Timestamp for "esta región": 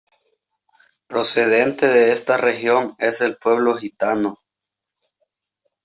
2.11-2.95